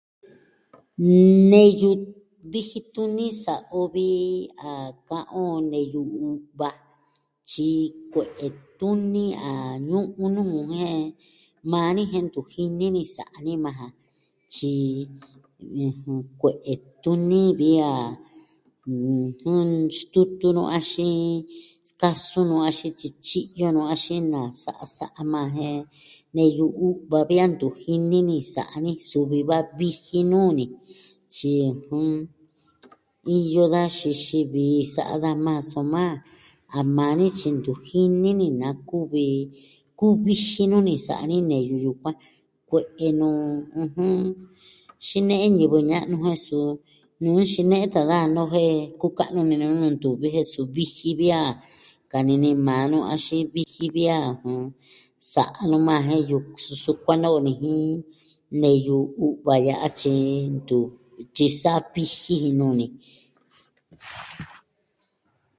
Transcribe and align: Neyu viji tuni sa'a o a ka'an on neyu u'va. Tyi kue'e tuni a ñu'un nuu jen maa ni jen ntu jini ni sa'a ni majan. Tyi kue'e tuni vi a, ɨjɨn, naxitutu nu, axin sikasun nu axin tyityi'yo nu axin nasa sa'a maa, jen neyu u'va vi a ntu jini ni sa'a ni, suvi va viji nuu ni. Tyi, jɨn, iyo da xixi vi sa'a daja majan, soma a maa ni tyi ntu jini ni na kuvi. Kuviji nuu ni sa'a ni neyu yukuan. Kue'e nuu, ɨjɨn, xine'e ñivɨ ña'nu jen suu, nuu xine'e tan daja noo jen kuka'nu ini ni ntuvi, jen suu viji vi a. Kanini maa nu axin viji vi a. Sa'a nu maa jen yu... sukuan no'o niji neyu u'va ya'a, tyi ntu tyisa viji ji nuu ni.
Neyu 1.53 1.91
viji 2.51 2.79
tuni 2.93 3.27
sa'a 3.43 3.69
o 3.79 3.81
a 4.69 4.71
ka'an 5.07 5.25
on 5.49 5.55
neyu 5.73 6.01
u'va. 6.29 6.69
Tyi 7.49 7.69
kue'e 8.11 8.47
tuni 8.79 9.25
a 9.49 9.51
ñu'un 9.89 10.31
nuu 10.35 10.61
jen 10.75 11.03
maa 11.71 11.89
ni 11.95 12.03
jen 12.11 12.25
ntu 12.27 12.41
jini 12.51 12.85
ni 12.95 13.03
sa'a 13.15 13.37
ni 13.45 13.53
majan. 13.65 13.91
Tyi 14.53 14.71
kue'e 16.41 16.73
tuni 17.03 17.41
vi 17.59 17.71
a, 17.89 17.91
ɨjɨn, 18.89 19.69
naxitutu 19.85 20.47
nu, 20.55 20.63
axin 20.77 21.19
sikasun 21.87 22.45
nu 22.49 22.55
axin 22.69 22.93
tyityi'yo 22.99 23.67
nu 23.75 23.81
axin 23.93 24.23
nasa 24.33 24.71
sa'a 24.97 25.21
maa, 25.31 25.49
jen 25.55 25.79
neyu 26.35 26.65
u'va 26.85 27.19
vi 27.29 27.35
a 27.43 27.45
ntu 27.51 27.67
jini 27.79 28.19
ni 28.29 28.37
sa'a 28.53 28.75
ni, 28.85 28.91
suvi 29.09 29.39
va 29.49 29.57
viji 29.77 30.19
nuu 30.31 30.51
ni. 30.57 30.65
Tyi, 31.33 31.53
jɨn, 31.83 32.09
iyo 33.35 33.63
da 33.73 33.81
xixi 33.97 34.39
vi 34.53 34.65
sa'a 34.95 35.15
daja 35.23 35.31
majan, 35.45 35.65
soma 35.71 36.03
a 36.77 36.79
maa 36.95 37.13
ni 37.19 37.25
tyi 37.37 37.49
ntu 37.57 37.71
jini 37.87 38.29
ni 38.39 38.47
na 38.61 38.69
kuvi. 38.89 39.27
Kuviji 39.99 40.63
nuu 40.71 40.85
ni 40.87 40.95
sa'a 41.05 41.23
ni 41.31 41.37
neyu 41.49 41.75
yukuan. 41.85 42.15
Kue'e 42.69 43.07
nuu, 43.19 43.41
ɨjɨn, 43.81 44.15
xine'e 45.05 45.45
ñivɨ 45.57 45.77
ña'nu 45.89 46.15
jen 46.23 46.39
suu, 46.47 46.69
nuu 47.23 47.39
xine'e 47.51 47.81
tan 47.93 48.05
daja 48.09 48.27
noo 48.35 48.47
jen 48.53 48.75
kuka'nu 49.01 49.39
ini 49.53 49.55
ni 49.81 49.89
ntuvi, 49.95 50.27
jen 50.35 50.45
suu 50.51 50.65
viji 50.75 51.09
vi 51.19 51.27
a. 51.41 51.41
Kanini 52.11 52.49
maa 52.67 52.83
nu 52.91 52.97
axin 53.13 53.43
viji 53.53 53.85
vi 53.95 54.03
a. 54.17 54.19
Sa'a 55.33 55.61
nu 55.71 55.77
maa 55.87 56.01
jen 56.07 56.21
yu... 56.29 56.37
sukuan 56.83 57.17
no'o 57.23 57.39
niji 57.45 57.73
neyu 58.61 58.97
u'va 59.25 59.53
ya'a, 59.67 59.87
tyi 59.99 60.15
ntu 60.57 60.77
tyisa 61.35 61.71
viji 61.93 62.33
ji 62.43 62.49
nuu 62.59 62.73
ni. 62.79 62.85